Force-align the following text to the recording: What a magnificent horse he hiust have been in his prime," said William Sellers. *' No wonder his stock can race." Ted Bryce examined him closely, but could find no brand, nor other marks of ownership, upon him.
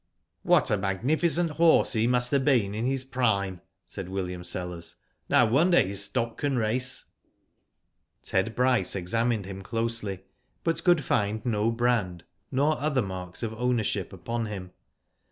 What 0.41 0.71
a 0.71 0.77
magnificent 0.77 1.51
horse 1.51 1.93
he 1.93 2.07
hiust 2.07 2.31
have 2.31 2.43
been 2.43 2.73
in 2.73 2.87
his 2.87 3.05
prime," 3.05 3.61
said 3.85 4.09
William 4.09 4.43
Sellers. 4.43 4.95
*' 5.11 5.29
No 5.29 5.45
wonder 5.45 5.79
his 5.79 6.03
stock 6.05 6.39
can 6.39 6.57
race." 6.57 7.05
Ted 8.23 8.55
Bryce 8.55 8.95
examined 8.95 9.45
him 9.45 9.61
closely, 9.61 10.23
but 10.63 10.83
could 10.83 11.03
find 11.03 11.45
no 11.45 11.69
brand, 11.69 12.23
nor 12.51 12.79
other 12.81 13.03
marks 13.03 13.43
of 13.43 13.53
ownership, 13.53 14.11
upon 14.11 14.47
him. 14.47 14.71